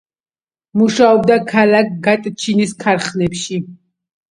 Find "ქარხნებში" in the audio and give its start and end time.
2.83-3.63